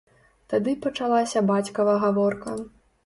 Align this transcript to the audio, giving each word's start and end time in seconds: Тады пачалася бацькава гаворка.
Тады 0.53 0.73
пачалася 0.85 1.43
бацькава 1.53 1.93
гаворка. 2.05 2.57